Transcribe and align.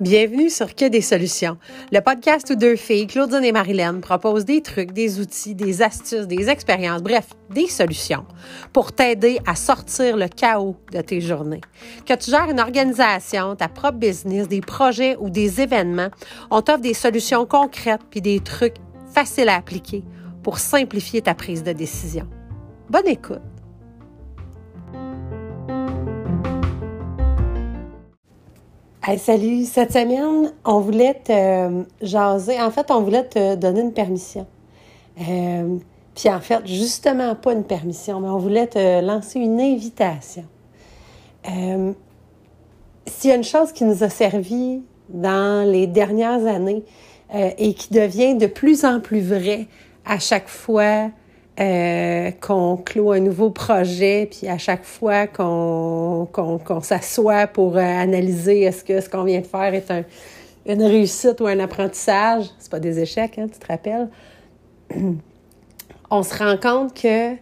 Bienvenue 0.00 0.50
sur 0.50 0.74
Que 0.74 0.88
des 0.88 1.00
solutions, 1.00 1.56
le 1.90 2.00
podcast 2.00 2.50
où 2.50 2.54
deux 2.54 2.76
filles, 2.76 3.08
Claudine 3.08 3.42
et 3.42 3.50
Marilyn, 3.50 4.00
proposent 4.00 4.44
des 4.44 4.60
trucs, 4.60 4.92
des 4.92 5.18
outils, 5.18 5.54
des 5.54 5.82
astuces, 5.82 6.28
des 6.28 6.50
expériences, 6.50 7.02
bref, 7.02 7.28
des 7.50 7.66
solutions 7.66 8.26
pour 8.72 8.92
t'aider 8.92 9.38
à 9.46 9.56
sortir 9.56 10.16
le 10.16 10.28
chaos 10.28 10.76
de 10.92 11.00
tes 11.00 11.20
journées. 11.20 11.62
Que 12.06 12.14
tu 12.14 12.30
gères 12.30 12.50
une 12.50 12.60
organisation, 12.60 13.56
ta 13.56 13.68
propre 13.68 13.98
business, 13.98 14.46
des 14.46 14.60
projets 14.60 15.16
ou 15.18 15.30
des 15.30 15.60
événements, 15.60 16.10
on 16.50 16.60
t'offre 16.60 16.80
des 16.80 16.94
solutions 16.94 17.46
concrètes 17.46 18.02
puis 18.10 18.20
des 18.20 18.40
trucs 18.40 18.76
faciles 19.12 19.48
à 19.48 19.56
appliquer 19.56 20.04
pour 20.42 20.58
simplifier 20.58 21.22
ta 21.22 21.34
prise 21.34 21.62
de 21.62 21.72
décision. 21.72 22.28
Bonne 22.90 23.08
écoute! 23.08 23.53
Hey, 29.06 29.18
salut! 29.18 29.66
Cette 29.66 29.92
semaine, 29.92 30.50
on 30.64 30.80
voulait 30.80 31.12
te 31.12 31.30
euh, 31.30 31.82
jaser. 32.00 32.58
En 32.58 32.70
fait, 32.70 32.90
on 32.90 33.02
voulait 33.02 33.24
te 33.24 33.54
donner 33.54 33.82
une 33.82 33.92
permission. 33.92 34.46
Euh, 35.20 35.76
puis 36.14 36.30
en 36.30 36.40
fait, 36.40 36.66
justement, 36.66 37.34
pas 37.34 37.52
une 37.52 37.64
permission, 37.64 38.20
mais 38.20 38.30
on 38.30 38.38
voulait 38.38 38.66
te 38.66 39.04
lancer 39.04 39.40
une 39.40 39.60
invitation. 39.60 40.46
Euh, 41.50 41.92
S'il 43.04 43.28
y 43.28 43.32
a 43.34 43.36
une 43.36 43.44
chose 43.44 43.72
qui 43.72 43.84
nous 43.84 44.02
a 44.04 44.08
servi 44.08 44.80
dans 45.10 45.70
les 45.70 45.86
dernières 45.86 46.46
années 46.46 46.82
euh, 47.34 47.50
et 47.58 47.74
qui 47.74 47.92
devient 47.92 48.36
de 48.36 48.46
plus 48.46 48.86
en 48.86 49.00
plus 49.00 49.20
vraie 49.20 49.66
à 50.06 50.18
chaque 50.18 50.48
fois 50.48 51.10
euh, 51.60 52.30
qu'on 52.40 52.76
clôt 52.76 53.12
un 53.12 53.20
nouveau 53.20 53.50
projet, 53.50 54.28
puis 54.30 54.48
à 54.48 54.58
chaque 54.58 54.84
fois 54.84 55.26
qu'on 55.28 56.28
qu'on 56.32 56.80
s'assoit 56.80 57.46
pour 57.46 57.76
euh, 57.76 57.80
analyser 57.80 58.62
est-ce 58.62 58.84
que 58.84 59.00
ce 59.00 59.08
qu'on 59.08 59.24
vient 59.24 59.40
de 59.40 59.46
faire 59.46 59.72
est 59.72 59.90
un, 59.90 60.02
une 60.66 60.82
réussite 60.82 61.40
ou 61.40 61.46
un 61.46 61.60
apprentissage, 61.60 62.46
c'est 62.58 62.70
pas 62.70 62.80
des 62.80 62.98
échecs, 62.98 63.38
hein, 63.38 63.46
tu 63.52 63.58
te 63.58 63.66
rappelles, 63.66 64.08
on 66.10 66.22
se 66.22 66.36
rend 66.36 66.56
compte 66.56 67.00
que 67.00 67.34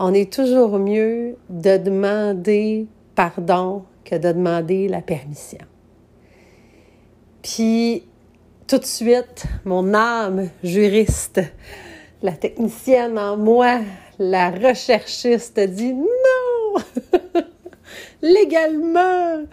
on 0.00 0.14
est 0.14 0.32
toujours 0.32 0.78
mieux 0.78 1.36
de 1.50 1.76
demander 1.76 2.86
pardon 3.14 3.84
que 4.04 4.14
de 4.14 4.32
demander 4.32 4.88
la 4.88 5.02
permission. 5.02 5.58
Puis, 7.42 8.04
tout 8.66 8.78
de 8.78 8.84
suite, 8.84 9.44
mon 9.64 9.94
âme 9.94 10.48
juriste 10.62 11.40
la 12.22 12.32
technicienne 12.32 13.18
en 13.18 13.36
moi, 13.36 13.78
la 14.18 14.50
recherchiste 14.50 15.60
dit 15.60 15.94
non! 15.94 16.82
Légalement, 18.20 19.44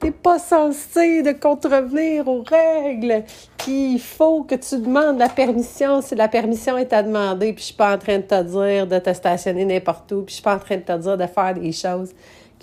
t'es 0.00 0.10
pas 0.10 0.40
censé 0.40 1.22
de 1.22 1.30
contrevenir 1.30 2.26
aux 2.26 2.42
règles. 2.42 3.22
Puis 3.56 3.92
il 3.94 4.00
faut 4.00 4.42
que 4.42 4.56
tu 4.56 4.80
demandes 4.80 5.18
la 5.18 5.28
permission 5.28 6.02
si 6.02 6.16
la 6.16 6.26
permission 6.26 6.76
est 6.76 6.92
à 6.92 7.04
demander. 7.04 7.52
Puis 7.52 7.60
je 7.62 7.66
suis 7.66 7.74
pas 7.74 7.94
en 7.94 7.98
train 7.98 8.18
de 8.18 8.22
te 8.22 8.42
dire 8.42 8.88
de 8.88 8.98
te 8.98 9.12
stationner 9.14 9.64
n'importe 9.64 10.10
où. 10.10 10.22
Puis 10.22 10.30
je 10.30 10.34
suis 10.34 10.42
pas 10.42 10.56
en 10.56 10.58
train 10.58 10.76
de 10.76 10.82
te 10.82 10.98
dire 10.98 11.16
de 11.16 11.26
faire 11.26 11.54
des 11.54 11.70
choses 11.70 12.12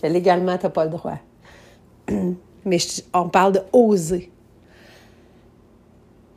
que 0.01 0.07
légalement 0.07 0.57
t'as 0.57 0.69
pas 0.69 0.83
le 0.83 0.91
droit. 0.91 1.19
Mais 2.65 2.77
on 3.13 3.29
parle 3.29 3.53
de 3.53 3.61
oser. 3.71 4.31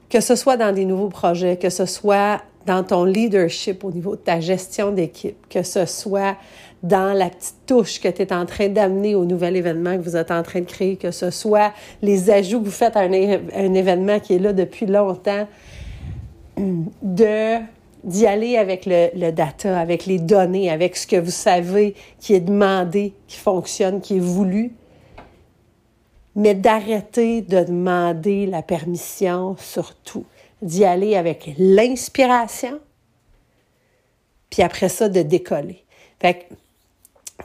Que 0.09 0.21
ce 0.21 0.37
soit 0.37 0.57
dans 0.57 0.73
des 0.73 0.85
nouveaux 0.85 1.09
projets, 1.09 1.57
que 1.57 1.71
ce 1.71 1.87
soit 1.87 2.41
dans 2.69 2.85
ton 2.85 3.05
leadership 3.05 3.83
au 3.83 3.91
niveau 3.91 4.15
de 4.15 4.21
ta 4.21 4.41
gestion 4.41 4.93
d'équipe, 4.93 5.49
que 5.49 5.63
ce 5.63 5.87
soit 5.87 6.37
dans 6.83 7.17
la 7.17 7.31
petite 7.31 7.57
touche 7.67 7.99
que 7.99 8.09
tu 8.09 8.21
es 8.21 8.33
en 8.33 8.45
train 8.45 8.69
d'amener 8.69 9.15
au 9.15 9.25
nouvel 9.25 9.57
événement 9.57 9.97
que 9.97 10.03
vous 10.03 10.17
êtes 10.17 10.31
en 10.31 10.43
train 10.43 10.61
de 10.61 10.67
créer, 10.67 10.97
que 10.97 11.11
ce 11.11 11.31
soit 11.31 11.73
les 12.03 12.31
ajouts 12.31 12.61
que 12.61 12.67
vous 12.67 12.71
faites 12.71 12.95
à 12.95 13.01
un, 13.01 13.11
événement 13.11 14.21
qui 14.21 14.35
est 14.35 14.39
là 14.39 14.53
depuis 14.53 14.84
longtemps, 14.84 15.49
d'y 16.99 18.27
aller 18.27 18.59
avec 18.59 18.84
le, 18.84 19.09
le, 19.15 19.33
data, 19.33 19.81
avec 19.81 20.05
les 20.05 20.19
données, 20.19 20.71
avec 20.71 20.95
ce 20.99 21.07
que 21.07 21.17
vous 21.17 21.31
savez 21.31 21.95
qui 22.21 22.34
est 22.34 22.41
demandé, 22.41 23.15
qui 23.28 23.39
fonctionne, 23.39 24.03
qui 24.03 24.19
est 24.19 24.21
voulu, 24.21 24.73
mais 26.37 26.55
d'arrêter 26.55 27.41
de 27.41 27.65
demander 27.65 28.45
la 28.45 28.61
permission 28.61 29.57
sur 29.59 29.95
tout 29.95 30.27
d'y 30.63 30.85
aller 30.85 31.17
avec 31.17 31.51
l'inspiration, 31.59 32.81
puis 34.51 34.63
après 34.63 34.89
ça, 34.89 35.09
de 35.09 35.23
décoller. 35.23 35.85
Fait 36.21 36.35
que 36.35 36.55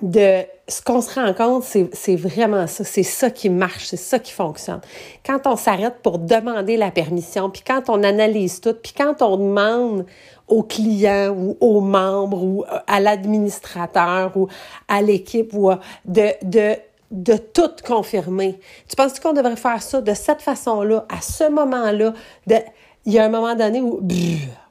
de 0.01 0.43
ce 0.67 0.81
qu'on 0.81 1.01
se 1.01 1.19
rend 1.19 1.33
compte, 1.33 1.63
c'est 1.63 2.15
vraiment 2.15 2.65
ça. 2.67 2.83
C'est 2.83 3.03
ça 3.03 3.29
qui 3.29 3.49
marche, 3.49 3.85
c'est 3.85 3.97
ça 3.97 4.17
qui 4.17 4.31
fonctionne. 4.31 4.81
Quand 5.25 5.45
on 5.45 5.55
s'arrête 5.55 5.97
pour 6.01 6.17
demander 6.17 6.77
la 6.77 6.89
permission, 6.89 7.49
puis 7.49 7.61
quand 7.65 7.89
on 7.89 8.01
analyse 8.03 8.59
tout, 8.59 8.73
puis 8.73 8.93
quand 8.97 9.21
on 9.21 9.37
demande 9.37 10.05
au 10.47 10.63
client 10.63 11.29
ou 11.29 11.57
aux 11.59 11.81
membres 11.81 12.43
ou 12.43 12.65
à 12.87 12.99
l'administrateur 12.99 14.35
ou 14.35 14.47
à 14.87 15.01
l'équipe 15.01 15.53
ou 15.53 15.71
de, 16.05 16.29
de, 16.43 16.75
de 17.11 17.37
tout 17.37 17.71
confirmer. 17.85 18.59
Tu 18.89 18.95
penses 18.95 19.19
qu'on 19.19 19.33
devrait 19.33 19.55
faire 19.55 19.81
ça 19.81 20.01
de 20.01 20.13
cette 20.13 20.41
façon-là, 20.41 21.05
à 21.09 21.21
ce 21.21 21.49
moment-là, 21.49 22.13
de 22.47 22.57
il 23.05 23.13
y 23.13 23.19
a 23.19 23.25
un 23.25 23.29
moment 23.29 23.55
donné 23.55 23.81
où 23.81 24.01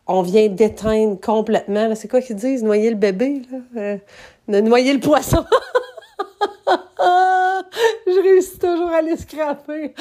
on 0.07 0.23
vient 0.23 0.49
d'éteindre 0.49 1.21
complètement. 1.21 1.95
C'est 1.95 2.09
quoi 2.09 2.21
qu'ils 2.21 2.37
disent? 2.37 2.63
Noyer 2.63 2.91
le 2.91 2.97
bébé, 2.97 3.43
là? 3.51 3.59
Euh, 3.77 4.61
noyer 4.61 4.93
le 4.93 5.01
poisson. 5.01 5.45
je 8.07 8.23
réussis 8.23 8.59
toujours 8.59 8.91
à 8.91 9.03
les 9.03 9.17
scraper. 9.17 9.95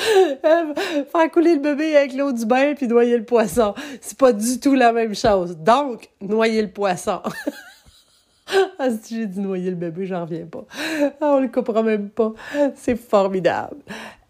Euh, 0.43 0.73
faire 1.11 1.31
couler 1.31 1.55
le 1.55 1.61
bébé 1.61 1.95
avec 1.95 2.13
l'eau 2.13 2.31
du 2.31 2.45
bain 2.45 2.73
puis 2.75 2.87
noyer 2.87 3.17
le 3.17 3.25
poisson. 3.25 3.73
C'est 3.99 4.17
pas 4.17 4.33
du 4.33 4.59
tout 4.59 4.73
la 4.73 4.91
même 4.91 5.15
chose. 5.15 5.57
Donc, 5.57 6.09
noyer 6.21 6.61
le 6.61 6.69
poisson. 6.69 7.21
ah, 8.79 8.89
si 9.01 9.15
j'ai 9.15 9.25
dit 9.27 9.39
noyer 9.39 9.69
le 9.69 9.75
bébé, 9.75 10.05
j'en 10.05 10.21
reviens 10.21 10.45
pas. 10.45 10.65
Ah, 11.21 11.35
on 11.35 11.39
le 11.39 11.47
coupera 11.47 11.83
même 11.83 12.09
pas. 12.09 12.33
C'est 12.75 12.95
formidable. 12.95 13.77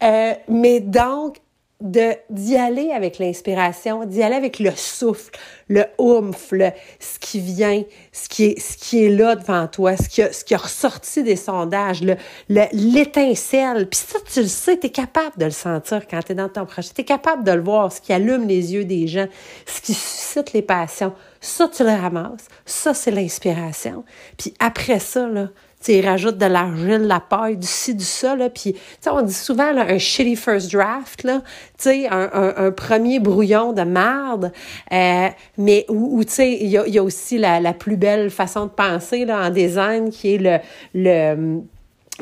Euh, 0.04 0.34
mais 0.48 0.80
donc, 0.80 1.38
de 1.82 2.14
d'y 2.30 2.56
aller 2.56 2.92
avec 2.92 3.20
l'inspiration, 3.20 4.06
d'y 4.06 4.24
aller 4.24 4.36
avec 4.36 4.60
le 4.60 4.72
souffle, 4.76 5.32
le 5.68 5.86
oomph, 5.98 6.54
ce 7.00 7.20
qui 7.20 7.40
vient, 7.40 7.84
ce 8.12 8.30
qui 8.30 8.46
est 8.46 8.60
ce 8.60 8.78
qui 8.78 9.06
est 9.06 9.10
là 9.10 9.36
devant 9.36 9.68
toi, 9.68 9.98
ce 9.98 10.08
qui 10.08 10.22
a, 10.22 10.32
ce 10.32 10.44
qui 10.44 10.54
a 10.54 10.58
ressorti 10.58 11.24
des 11.24 11.36
sondages, 11.36 12.02
le 12.04 12.16
l'étincelle. 12.50 13.90
Puis 13.90 14.00
ça 14.08 14.20
tu 14.32 14.42
le 14.42 14.48
sais, 14.48 14.78
tu 14.78 14.88
es 14.88 14.90
capable 14.90 15.38
de 15.38 15.46
le 15.46 15.52
sentir 15.52 16.08
quand 16.08 16.22
tu 16.22 16.32
es 16.34 16.36
dans 16.36 16.50
ton 16.50 16.66
projet, 16.66 16.90
tu 16.94 17.02
es 17.02 17.06
capable 17.06 17.44
de 17.44 17.52
le 17.52 17.62
voir, 17.62 17.92
ce 17.92 18.00
qui 18.00 18.14
allume 18.14 18.48
les 18.48 18.74
yeux 18.74 18.86
des 18.86 19.08
gens, 19.08 19.28
ce 19.66 19.82
qui 19.82 19.94
suscite 19.94 20.54
les 20.54 20.62
passions. 20.62 21.14
Ça 21.40 21.68
tu 21.68 21.84
le 21.84 21.90
ramasses, 21.90 22.48
ça 22.66 22.94
c'est 22.94 23.12
l'inspiration. 23.12 24.04
Puis 24.38 24.54
après 24.60 25.00
ça 25.00 25.28
là, 25.28 25.48
ils 25.88 26.06
rajoutent 26.08 26.38
de 26.38 26.46
l'argile, 26.46 27.08
la 27.08 27.20
paille, 27.20 27.58
du 27.58 27.68
ci, 27.68 27.96
du 27.96 28.04
ça, 28.04 28.36
là, 28.36 28.50
puis, 28.50 28.76
on 29.08 29.22
dit 29.22 29.34
souvent, 29.34 29.72
là, 29.72 29.86
un 29.88 29.98
shitty 29.98 30.36
first 30.36 30.72
draft, 30.72 31.24
là, 31.24 31.42
un, 31.86 32.30
un, 32.34 32.54
un, 32.68 32.72
premier 32.72 33.20
brouillon 33.20 33.74
de 33.74 33.82
marde, 33.82 34.52
euh, 34.92 35.28
mais 35.58 35.86
où, 35.90 36.22
sais, 36.28 36.54
il 36.54 36.68
y 36.68 36.78
a, 36.78 36.88
y 36.88 36.98
a, 36.98 37.04
aussi 37.04 37.38
la, 37.38 37.60
la, 37.60 37.74
plus 37.74 37.98
belle 37.98 38.30
façon 38.30 38.66
de 38.66 38.72
penser, 38.72 39.26
là, 39.26 39.48
en 39.48 39.50
design, 39.50 40.10
qui 40.10 40.36
est 40.36 40.38
le, 40.38 40.58
le, 40.94 41.62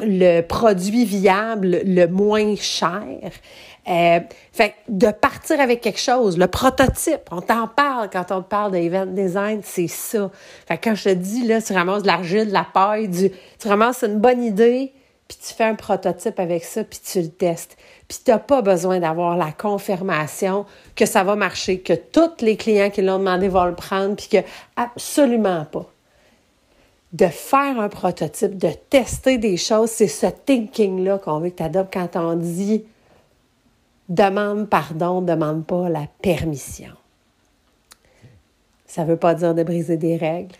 le 0.01 0.41
produit 0.41 1.05
viable 1.05 1.81
le 1.85 2.05
moins 2.07 2.55
cher. 2.55 3.31
Euh, 3.89 4.19
fait 4.51 4.75
de 4.87 5.09
partir 5.09 5.59
avec 5.59 5.81
quelque 5.81 5.99
chose, 5.99 6.37
le 6.37 6.45
prototype, 6.45 7.21
on 7.31 7.41
t'en 7.41 7.67
parle 7.67 8.09
quand 8.11 8.31
on 8.31 8.43
te 8.43 8.47
parle 8.47 8.71
d'event 8.73 9.07
design, 9.07 9.61
c'est 9.63 9.87
ça. 9.87 10.29
Fait 10.67 10.77
quand 10.77 10.93
je 10.93 11.05
te 11.05 11.13
dis, 11.15 11.47
là, 11.47 11.59
tu 11.59 11.73
ramasses 11.73 12.03
de 12.03 12.07
l'argile, 12.07 12.49
de 12.49 12.53
la 12.53 12.67
paille, 12.71 13.07
du, 13.07 13.31
tu 13.57 13.67
ramasses 13.67 14.03
une 14.03 14.19
bonne 14.19 14.43
idée, 14.43 14.93
puis 15.27 15.39
tu 15.43 15.55
fais 15.55 15.63
un 15.63 15.73
prototype 15.73 16.39
avec 16.39 16.65
ça, 16.65 16.83
puis 16.83 16.99
tu 17.03 17.19
le 17.19 17.29
testes. 17.29 17.77
Puis 18.07 18.19
tu 18.23 18.29
n'as 18.29 18.37
pas 18.37 18.61
besoin 18.61 18.99
d'avoir 18.99 19.35
la 19.35 19.51
confirmation 19.51 20.67
que 20.95 21.07
ça 21.07 21.23
va 21.23 21.35
marcher, 21.35 21.79
que 21.79 21.93
tous 21.93 22.43
les 22.43 22.57
clients 22.57 22.91
qui 22.91 23.01
l'ont 23.01 23.17
demandé 23.17 23.47
vont 23.47 23.65
le 23.65 23.75
prendre, 23.75 24.15
puis 24.15 24.27
que 24.27 24.47
absolument 24.75 25.65
pas. 25.65 25.87
De 27.13 27.25
faire 27.25 27.79
un 27.79 27.89
prototype, 27.89 28.55
de 28.55 28.69
tester 28.91 29.39
des 29.39 29.57
choses, 29.57 29.89
c'est 29.89 30.07
ce 30.07 30.27
thinking-là 30.27 31.17
qu'on 31.17 31.39
veut 31.39 31.49
que 31.49 31.57
tu 31.57 31.63
adoptes 31.63 31.91
quand 31.91 32.15
on 32.15 32.35
dit 32.35 32.83
demande 34.09 34.67
pardon, 34.67 35.21
demande 35.21 35.65
pas 35.65 35.87
la 35.89 36.07
permission. 36.21 36.91
Ça 38.85 39.03
ne 39.03 39.09
veut 39.09 39.17
pas 39.17 39.35
dire 39.35 39.53
de 39.53 39.63
briser 39.63 39.97
des 39.97 40.17
règles. 40.17 40.55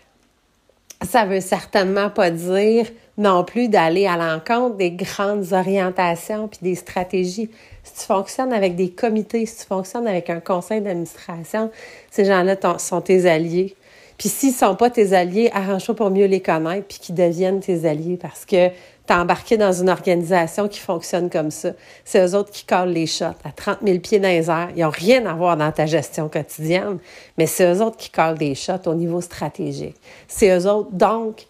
Ça 1.02 1.24
veut 1.24 1.40
certainement 1.40 2.10
pas 2.10 2.30
dire 2.30 2.86
non 3.18 3.42
plus 3.42 3.68
d'aller 3.68 4.06
à 4.06 4.16
l'encontre 4.16 4.76
des 4.76 4.92
grandes 4.92 5.52
orientations 5.52 6.46
puis 6.46 6.60
des 6.62 6.74
stratégies. 6.74 7.50
Si 7.82 8.00
tu 8.00 8.06
fonctionnes 8.06 8.52
avec 8.52 8.76
des 8.76 8.90
comités, 8.90 9.46
si 9.46 9.58
tu 9.58 9.64
fonctionnes 9.64 10.06
avec 10.06 10.30
un 10.30 10.40
conseil 10.40 10.80
d'administration, 10.80 11.70
ces 12.10 12.24
gens-là 12.24 12.56
sont 12.78 13.00
tes 13.00 13.28
alliés. 13.28 13.74
Puis 14.16 14.28
s'ils 14.28 14.52
sont 14.52 14.76
pas 14.76 14.90
tes 14.90 15.14
alliés, 15.14 15.50
arrange-toi 15.52 15.96
pour 15.96 16.10
mieux 16.10 16.26
les 16.26 16.40
connaître 16.40 16.86
puis 16.86 16.98
qu'ils 16.98 17.14
deviennent 17.14 17.60
tes 17.60 17.88
alliés 17.88 18.18
parce 18.20 18.44
que 18.44 18.68
tu 19.10 19.16
embarqué 19.16 19.56
dans 19.56 19.72
une 19.72 19.88
organisation 19.88 20.68
qui 20.68 20.78
fonctionne 20.78 21.30
comme 21.30 21.50
ça. 21.50 21.70
C'est 22.04 22.24
eux 22.24 22.36
autres 22.36 22.50
qui 22.50 22.64
collent 22.64 22.92
les 22.92 23.06
shots 23.06 23.24
à 23.44 23.50
30 23.54 23.78
000 23.84 23.98
pieds 23.98 24.20
dans 24.20 24.28
les 24.28 24.48
airs. 24.48 24.68
Ils 24.76 24.82
n'ont 24.82 24.90
rien 24.90 25.26
à 25.26 25.34
voir 25.34 25.56
dans 25.56 25.72
ta 25.72 25.86
gestion 25.86 26.28
quotidienne, 26.28 26.98
mais 27.36 27.46
c'est 27.46 27.72
eux 27.72 27.82
autres 27.82 27.96
qui 27.96 28.10
collent 28.10 28.38
des 28.38 28.54
shots 28.54 28.86
au 28.86 28.94
niveau 28.94 29.20
stratégique. 29.20 29.96
C'est 30.28 30.56
eux 30.56 30.66
autres, 30.68 30.92
donc, 30.92 31.46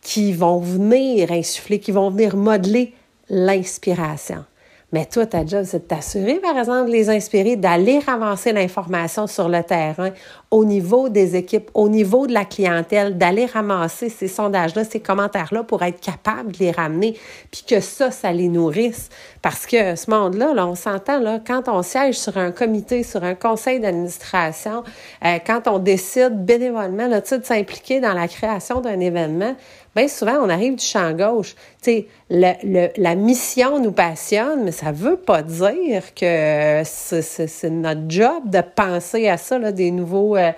qui 0.00 0.32
vont 0.32 0.58
venir 0.58 1.32
insuffler, 1.32 1.80
qui 1.80 1.90
vont 1.90 2.10
venir 2.10 2.36
modeler 2.36 2.94
l'inspiration. 3.28 4.44
Mais 4.92 5.06
toi, 5.06 5.24
ta 5.24 5.46
job, 5.46 5.62
c'est 5.64 5.78
de 5.78 5.84
t'assurer, 5.84 6.40
par 6.40 6.58
exemple, 6.58 6.88
de 6.88 6.92
les 6.92 7.10
inspirer, 7.10 7.56
d'aller 7.56 8.00
avancer 8.06 8.52
l'information 8.52 9.26
sur 9.28 9.48
le 9.48 9.62
terrain 9.62 10.10
au 10.50 10.64
niveau 10.64 11.08
des 11.08 11.36
équipes, 11.36 11.70
au 11.74 11.88
niveau 11.88 12.26
de 12.26 12.32
la 12.32 12.44
clientèle, 12.44 13.16
d'aller 13.16 13.46
ramasser 13.46 14.08
ces 14.08 14.26
sondages-là, 14.26 14.82
ces 14.82 14.98
commentaires-là 14.98 15.62
pour 15.62 15.82
être 15.84 16.00
capable 16.00 16.52
de 16.52 16.58
les 16.58 16.70
ramener, 16.72 17.16
puis 17.52 17.62
que 17.68 17.78
ça, 17.80 18.10
ça 18.10 18.32
les 18.32 18.48
nourrisse. 18.48 19.10
Parce 19.42 19.64
que 19.64 19.94
ce 19.94 20.10
monde-là, 20.10 20.54
là, 20.54 20.66
on 20.66 20.74
s'entend, 20.74 21.20
là, 21.20 21.38
quand 21.44 21.68
on 21.68 21.82
siège 21.82 22.18
sur 22.18 22.36
un 22.36 22.50
comité, 22.50 23.04
sur 23.04 23.22
un 23.22 23.36
conseil 23.36 23.78
d'administration, 23.78 24.82
euh, 25.24 25.38
quand 25.46 25.68
on 25.68 25.78
décide 25.78 26.44
bénévolement 26.44 27.06
là, 27.06 27.20
de 27.20 27.44
s'impliquer 27.44 28.00
dans 28.00 28.12
la 28.12 28.26
création 28.26 28.80
d'un 28.80 28.98
événement, 28.98 29.54
bien 29.96 30.08
souvent, 30.08 30.36
on 30.42 30.48
arrive 30.48 30.76
du 30.76 30.84
champ 30.84 31.12
gauche. 31.12 31.54
Tu 31.82 32.06
sais, 32.30 32.90
la 32.96 33.14
mission 33.14 33.80
nous 33.80 33.92
passionne, 33.92 34.64
mais 34.64 34.72
ça 34.72 34.92
veut 34.92 35.16
pas 35.16 35.42
dire 35.42 36.14
que 36.14 36.82
c'est 36.84 37.70
notre 37.70 38.08
job 38.08 38.50
de 38.50 38.60
penser 38.60 39.28
à 39.28 39.36
ça, 39.36 39.58
là, 39.58 39.72
des 39.72 39.90
nouveaux, 39.90 40.36
euh, 40.36 40.52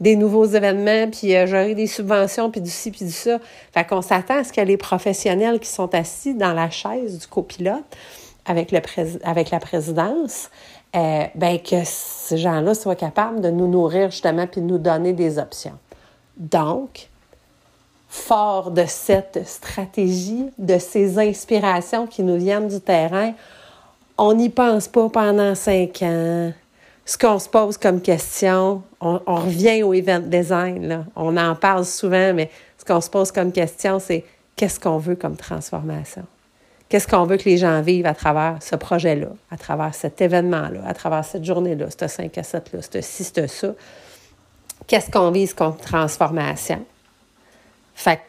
des 0.00 0.16
nouveaux 0.16 0.46
événements, 0.46 1.10
puis 1.10 1.34
euh, 1.36 1.46
gérer 1.46 1.74
des 1.74 1.86
subventions, 1.86 2.50
puis 2.50 2.60
du 2.60 2.70
ci, 2.70 2.90
puis 2.90 3.04
du 3.04 3.12
ça. 3.12 3.38
Fait 3.72 3.84
qu'on 3.84 4.02
s'attend 4.02 4.38
à 4.38 4.44
ce 4.44 4.52
que 4.52 4.60
les 4.60 4.76
professionnels 4.76 5.60
qui 5.60 5.68
sont 5.68 5.94
assis 5.94 6.34
dans 6.34 6.54
la 6.54 6.70
chaise 6.70 7.18
du 7.18 7.26
copilote 7.26 7.84
avec, 8.46 8.72
le 8.72 8.80
avec 9.24 9.50
la 9.50 9.60
présidence, 9.60 10.50
euh, 10.96 11.24
ben 11.34 11.58
que 11.58 11.84
ces 11.84 12.38
gens-là 12.38 12.74
soient 12.74 12.96
capables 12.96 13.42
de 13.42 13.50
nous 13.50 13.68
nourrir 13.68 14.10
justement 14.10 14.46
puis 14.46 14.62
de 14.62 14.66
nous 14.66 14.78
donner 14.78 15.12
des 15.12 15.38
options. 15.38 15.78
Donc, 16.38 17.10
fort 18.08 18.70
de 18.70 18.84
cette 18.86 19.46
stratégie, 19.46 20.46
de 20.58 20.78
ces 20.78 21.18
inspirations 21.18 22.06
qui 22.06 22.22
nous 22.22 22.38
viennent 22.38 22.68
du 22.68 22.80
terrain, 22.80 23.34
on 24.16 24.34
n'y 24.34 24.48
pense 24.48 24.88
pas 24.88 25.08
pendant 25.08 25.54
cinq 25.54 26.02
ans. 26.02 26.52
Ce 27.04 27.16
qu'on 27.16 27.38
se 27.38 27.48
pose 27.48 27.78
comme 27.78 28.00
question, 28.00 28.82
on, 29.00 29.18
revient 29.26 29.82
au 29.82 29.94
event 29.94 30.20
design, 30.20 31.06
on 31.16 31.36
en 31.36 31.54
parle 31.54 31.84
souvent, 31.84 32.34
mais 32.34 32.50
ce 32.76 32.84
qu'on 32.84 33.00
se 33.00 33.08
pose 33.08 33.30
comme 33.32 33.52
question, 33.52 33.98
c'est 33.98 34.24
qu'est-ce 34.56 34.80
qu'on 34.80 34.98
veut 34.98 35.16
comme 35.16 35.36
transformation? 35.36 36.24
Qu'est-ce 36.88 37.06
qu'on 37.06 37.24
veut 37.24 37.36
que 37.36 37.44
les 37.44 37.58
gens 37.58 37.80
vivent 37.82 38.06
à 38.06 38.14
travers 38.14 38.56
ce 38.60 38.74
projet-là, 38.74 39.28
à 39.50 39.56
travers 39.56 39.94
cet 39.94 40.20
événement-là, 40.20 40.80
à 40.86 40.94
travers 40.94 41.24
cette 41.24 41.44
journée-là, 41.44 41.86
ce 41.90 42.08
5 42.08 42.36
à 42.36 42.40
7-là, 42.40 42.80
ce 42.82 43.00
ci, 43.00 43.24
ce 43.24 43.46
ça? 43.46 43.68
Qu'est-ce 44.86 45.10
qu'on 45.10 45.30
vise 45.30 45.52
comme 45.52 45.76
transformation? 45.76 46.84
Fait 47.98 48.20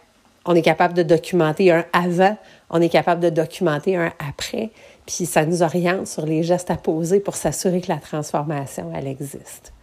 on 0.46 0.56
est 0.56 0.64
capable 0.64 0.96
de 0.96 1.04
documenter 1.04 1.72
un 1.72 1.86
avant, 1.94 2.36
on 2.72 2.82
est 2.82 2.90
capable 2.90 3.22
de 3.22 3.30
documenter 3.30 3.98
un 3.98 4.12
après, 4.18 4.72
puis 5.06 5.28
ça 5.28 5.46
nous 5.46 5.62
oriente 5.62 6.08
sur 6.08 6.26
les 6.26 6.42
gestes 6.42 6.72
à 6.72 6.76
poser 6.76 7.20
pour 7.20 7.36
s'assurer 7.36 7.80
que 7.80 7.90
la 7.90 8.00
transformation, 8.00 8.92
elle 8.96 9.06
existe. 9.06 9.74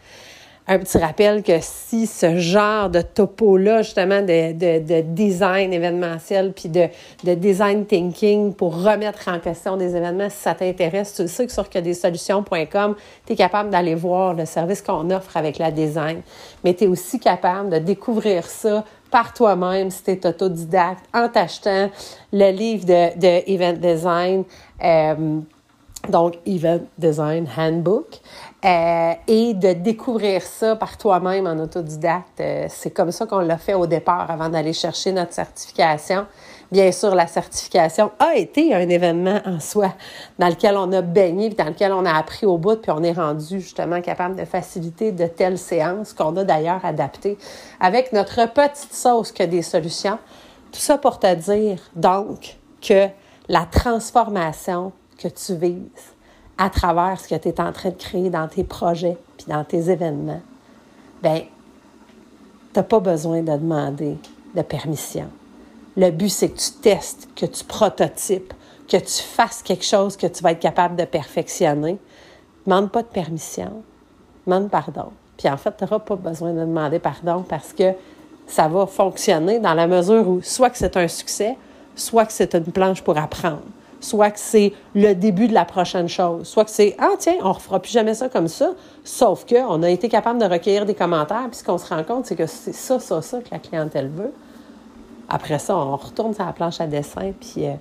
Un 0.67 0.81
petit 0.81 0.99
rappel 0.99 1.45
que 1.45 1.59
si 1.61 2.09
ce 2.09 2.39
genre 2.39 2.91
de 2.91 3.01
topo-là, 3.01 3.83
justement, 3.83 4.23
de, 4.23 4.81
de, 4.81 5.01
design 5.03 5.73
événementiel, 5.73 6.53
puis 6.53 6.69
de, 6.69 6.89
de, 7.23 7.35
design 7.35 7.87
thinking 7.87 8.53
pour 8.53 8.83
remettre 8.83 9.29
en 9.29 9.39
question 9.39 9.77
des 9.77 9.95
événements, 9.95 10.29
si 10.29 10.39
ça 10.39 10.55
t'intéresse, 10.55 11.15
tu 11.15 11.29
sais 11.29 11.47
que 11.47 11.53
sur 11.53 11.71
que 11.71 11.79
des 11.79 11.95
solutions.com, 11.95 12.97
tu 13.25 13.33
es 13.33 13.37
capable 13.37 13.71
d'aller 13.71 13.95
voir 13.95 14.35
le 14.35 14.45
service 14.45 14.83
qu'on 14.83 15.09
offre 15.13 15.37
avec 15.37 15.59
la 15.59 15.71
design. 15.71 16.23
Mais 16.65 16.75
tu 16.75 16.83
es 16.83 16.87
aussi 16.89 17.21
capable 17.21 17.71
de 17.71 17.79
découvrir 17.79 18.47
ça 18.47 18.85
par 19.11 19.33
toi-même 19.33 19.91
si 19.91 20.03
tu 20.03 20.11
es 20.11 20.27
autodidacte 20.27 21.05
en 21.15 21.29
t'achetant 21.29 21.91
le 22.33 22.51
livre 22.51 22.85
de, 22.85 23.19
de 23.19 23.51
Event 23.51 23.79
Design, 23.79 24.45
euh, 24.83 25.41
donc 26.09 26.39
Event 26.47 26.81
Design 26.99 27.49
Handbook, 27.57 28.21
euh, 28.65 29.13
et 29.27 29.55
de 29.55 29.73
découvrir 29.75 30.43
ça 30.43 30.77
par 30.77 30.97
toi-même 30.97 31.47
en 31.47 31.59
autodidacte. 31.59 32.41
Euh, 32.41 32.67
c'est 32.69 32.91
comme 32.91 33.13
ça 33.13 33.27
qu'on 33.27 33.41
l'a 33.41 33.59
fait 33.59 33.75
au 33.75 33.87
départ 33.87 34.31
avant 34.31 34.49
d'aller 34.49 34.73
chercher 34.73 35.13
notre 35.13 35.33
certification. 35.33 36.27
Bien 36.73 36.91
sûr, 36.91 37.15
la 37.15 37.29
certification 37.29 38.11
a 38.19 38.35
été 38.35 38.75
un 38.75 38.89
événement 38.89 39.41
en 39.45 39.61
soi 39.61 39.93
dans 40.39 40.49
lequel 40.49 40.77
on 40.77 40.91
a 40.93 41.01
baigné, 41.01 41.51
dans 41.51 41.67
lequel 41.67 41.93
on 41.93 42.05
a 42.05 42.13
appris 42.13 42.45
au 42.45 42.59
bout, 42.59 42.77
puis 42.77 42.91
on 42.91 43.05
est 43.05 43.13
rendu 43.13 43.61
justement 43.61 44.01
capable 44.01 44.35
de 44.35 44.45
faciliter 44.45 45.13
de 45.13 45.27
telles 45.27 45.59
séances 45.59 46.13
qu'on 46.13 46.37
a 46.37 46.45
d'ailleurs 46.45 46.85
adaptées 46.85 47.39
avec 47.79 48.13
notre 48.13 48.53
petite 48.53 48.93
sauce 48.93 49.31
que 49.31 49.45
des 49.45 49.63
solutions. 49.63 50.19
Tout 50.73 50.81
ça 50.81 50.99
pour 50.99 51.21
te 51.21 51.33
dire 51.35 51.79
donc 51.95 52.57
que 52.83 53.09
la 53.49 53.65
transformation 53.71 54.93
que 55.19 55.29
tu 55.29 55.55
vises 55.55 56.15
à 56.59 56.69
travers 56.69 57.21
ce 57.21 57.29
que 57.29 57.37
tu 57.37 57.49
es 57.49 57.61
en 57.61 57.73
train 57.73 57.91
de 57.91 57.95
créer 57.95 58.29
dans 58.29 58.49
tes 58.49 58.65
projets 58.65 59.17
puis 59.37 59.47
dans 59.49 59.63
tes 59.63 59.89
événements, 59.91 60.43
ben 61.23 61.43
tu 62.73 62.81
n'as 62.81 62.83
pas 62.83 63.01
besoin 63.01 63.41
de 63.41 63.53
demander 63.53 64.17
de 64.55 64.63
permission. 64.63 65.29
Le 65.97 66.11
but, 66.11 66.29
c'est 66.29 66.51
que 66.51 66.59
tu 66.59 66.73
testes, 66.83 67.29
que 67.35 67.47
tu 67.47 67.65
prototypes, 67.65 68.53
que 68.89 68.97
tu 68.97 69.23
fasses 69.23 69.63
quelque 69.63 69.85
chose 69.85 70.17
que 70.17 70.27
tu 70.27 70.43
vas 70.43 70.53
être 70.53 70.61
capable 70.61 70.97
de 70.97 71.05
perfectionner. 71.05 71.99
Demande 72.67 72.91
pas 72.91 73.03
de 73.03 73.09
permission, 73.09 73.83
demande 74.47 74.71
pardon. 74.71 75.11
Puis 75.37 75.49
en 75.49 75.57
fait, 75.57 75.75
tu 75.77 75.85
n'auras 75.85 75.99
pas 76.01 76.17
besoin 76.17 76.53
de 76.53 76.61
demander 76.61 76.99
pardon 76.99 77.45
parce 77.49 77.73
que 77.73 77.93
ça 78.47 78.69
va 78.69 78.87
fonctionner 78.87 79.59
dans 79.59 79.75
la 79.75 79.87
mesure 79.87 80.29
où 80.29 80.41
soit 80.43 80.71
que 80.71 80.79
c'est 80.79 80.97
un 80.97 81.09
succès, 81.09 81.57
soit 81.95 82.27
que 82.27 82.33
c'est 82.33 82.55
une 82.55 82.65
planche 82.65 83.03
pour 83.03 83.19
apprendre, 83.19 83.63
soit 84.01 84.31
que 84.31 84.39
c'est 84.39 84.73
le 84.95 85.15
début 85.15 85.49
de 85.49 85.55
la 85.55 85.65
prochaine 85.65 86.09
chose, 86.09 86.47
soit 86.47 86.65
que 86.65 86.71
c'est 86.71 86.95
ah 86.99 87.11
tiens, 87.19 87.37
on 87.43 87.49
ne 87.49 87.55
refera 87.55 87.81
plus 87.81 87.93
jamais 87.93 88.15
ça 88.15 88.29
comme 88.29 88.49
ça, 88.49 88.73
sauf 89.05 89.45
qu'on 89.47 89.83
a 89.83 89.91
été 89.91 90.09
capable 90.09 90.41
de 90.41 90.47
recueillir 90.47 90.87
des 90.87 90.95
commentaires, 90.95 91.47
puis 91.51 91.59
ce 91.59 91.65
qu'on 91.65 91.79
se 91.79 91.93
rend 91.93 92.05
compte, 92.05 92.27
c'est 92.27 92.37
que 92.37 92.47
c'est 92.47 92.75
ça, 92.75 93.01
ça, 93.01 93.21
ça 93.23 93.41
que 93.41 93.49
la 93.51 93.59
clientèle 93.59 94.09
veut. 94.09 94.33
Après 95.29 95.59
ça, 95.59 95.77
on 95.77 95.97
retourne 95.97 96.35
sur 96.35 96.45
la 96.45 96.53
planche 96.53 96.81
à 96.81 96.87
dessin, 96.87 97.33
puis, 97.39 97.67
euh, 97.67 97.75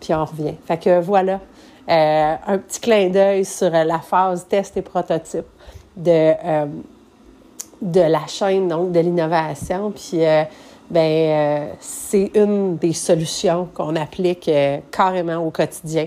puis 0.00 0.14
on 0.14 0.24
revient. 0.24 0.54
Fait 0.64 0.78
que 0.78 1.00
voilà, 1.00 1.40
euh, 1.88 2.34
un 2.46 2.58
petit 2.58 2.80
clin 2.80 3.08
d'œil 3.08 3.44
sur 3.44 3.70
la 3.70 3.98
phase 3.98 4.46
test 4.48 4.76
et 4.76 4.82
prototype 4.82 5.46
de, 5.96 6.34
euh, 6.44 6.66
de 7.82 8.00
la 8.00 8.26
chaîne 8.26 8.68
donc, 8.68 8.92
de 8.92 9.00
l'innovation. 9.00 9.90
Puis, 9.90 10.20
ben, 10.90 11.68
c'est 11.80 12.30
une 12.34 12.76
des 12.76 12.92
solutions 12.92 13.68
qu'on 13.74 13.96
applique 13.96 14.50
carrément 14.90 15.38
au 15.44 15.50
quotidien, 15.50 16.06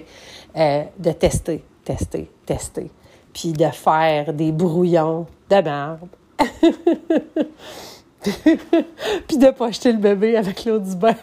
de 0.56 1.12
tester, 1.12 1.64
tester, 1.86 2.30
tester, 2.46 2.90
puis 3.34 3.54
de 3.54 3.68
faire 3.68 4.34
des 4.34 4.52
brouillons 4.52 5.28
de 5.50 5.56
merde. 5.56 6.00
puis 8.22 9.38
de 9.38 9.52
pas 9.52 9.68
acheter 9.68 9.92
le 9.92 9.98
bébé 9.98 10.38
avec 10.38 10.66
l'eau 10.66 10.80
du 10.80 10.96
bain. 10.96 11.16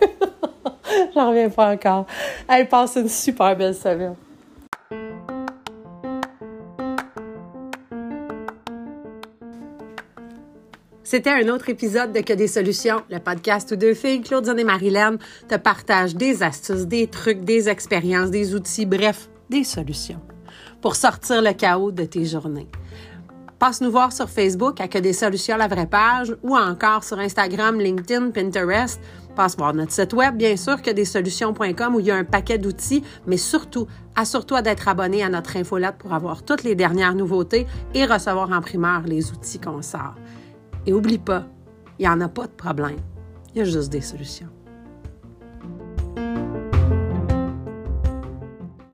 J'en 1.14 1.30
reviens 1.30 1.50
pas 1.50 1.72
encore. 1.72 2.06
Elle 2.48 2.68
passe 2.68 2.96
une 2.96 3.08
super 3.08 3.56
belle 3.56 3.74
semaine. 3.74 4.14
C'était 11.04 11.30
un 11.30 11.48
autre 11.48 11.70
épisode 11.70 12.12
de 12.12 12.20
Que 12.20 12.34
des 12.34 12.48
solutions, 12.48 13.02
le 13.08 13.18
podcast 13.18 13.70
où 13.72 13.76
deux 13.76 13.94
filles, 13.94 14.20
Claudine 14.20 14.58
et 14.58 14.64
Marilyn, 14.64 15.16
te 15.48 15.54
partagent 15.54 16.14
des 16.14 16.42
astuces, 16.42 16.86
des 16.86 17.06
trucs, 17.06 17.44
des 17.44 17.70
expériences, 17.70 18.30
des 18.30 18.54
outils, 18.54 18.84
bref, 18.84 19.30
des 19.48 19.64
solutions 19.64 20.20
pour 20.80 20.96
sortir 20.96 21.42
le 21.42 21.52
chaos 21.52 21.92
de 21.92 22.04
tes 22.04 22.24
journées. 22.24 22.68
Passe 23.58 23.80
nous 23.80 23.90
voir 23.90 24.12
sur 24.12 24.30
Facebook 24.30 24.80
à 24.80 24.86
Que 24.86 24.98
des 24.98 25.12
solutions 25.12 25.56
la 25.56 25.66
vraie 25.66 25.88
page 25.88 26.32
ou 26.44 26.56
encore 26.56 27.02
sur 27.02 27.18
Instagram, 27.18 27.80
LinkedIn, 27.80 28.30
Pinterest. 28.30 29.00
Passe 29.34 29.56
voir 29.56 29.74
notre 29.74 29.90
site 29.90 30.12
web, 30.12 30.36
bien 30.36 30.56
sûr, 30.56 30.80
que 30.80 30.90
des 30.90 31.04
solutions.com 31.04 31.94
où 31.94 32.00
il 32.00 32.06
y 32.06 32.10
a 32.12 32.16
un 32.16 32.24
paquet 32.24 32.58
d'outils, 32.58 33.02
mais 33.26 33.36
surtout, 33.36 33.88
assure-toi 34.14 34.62
d'être 34.62 34.86
abonné 34.86 35.24
à 35.24 35.28
notre 35.28 35.56
infolette 35.56 35.96
pour 35.98 36.12
avoir 36.12 36.44
toutes 36.44 36.62
les 36.62 36.76
dernières 36.76 37.14
nouveautés 37.14 37.66
et 37.94 38.04
recevoir 38.04 38.50
en 38.52 38.60
primeur 38.60 39.02
les 39.02 39.32
outils 39.32 39.58
qu'on 39.58 39.82
sort. 39.82 40.14
Et 40.86 40.92
oublie 40.92 41.18
pas, 41.18 41.44
il 41.98 42.02
n'y 42.02 42.08
en 42.08 42.20
a 42.20 42.28
pas 42.28 42.46
de 42.46 42.52
problème. 42.52 42.96
Il 43.54 43.58
y 43.58 43.60
a 43.62 43.64
juste 43.64 43.90
des 43.90 44.00
solutions. 44.00 44.57